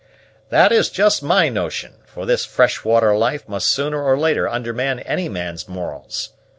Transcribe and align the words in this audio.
"That 0.49 0.71
is 0.71 0.89
just 0.89 1.21
my 1.21 1.47
notion; 1.47 1.97
for 2.07 2.25
this 2.25 2.43
fresh 2.43 2.83
water 2.83 3.15
life 3.15 3.47
must 3.47 3.67
sooner 3.67 4.01
or 4.03 4.17
later 4.17 4.49
undermine 4.49 4.97
any 5.01 5.29
man's 5.29 5.67
morals. 5.67 6.29